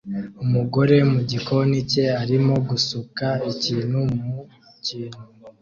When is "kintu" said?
4.85-5.19